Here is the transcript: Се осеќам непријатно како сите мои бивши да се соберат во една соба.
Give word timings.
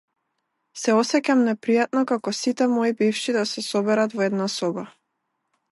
Се 0.83 0.95
осеќам 0.99 1.43
непријатно 1.49 2.03
како 2.13 2.33
сите 2.39 2.69
мои 2.73 2.97
бивши 3.03 3.39
да 3.39 3.47
се 3.53 3.67
соберат 3.71 4.19
во 4.21 4.29
една 4.31 4.51
соба. 4.59 4.91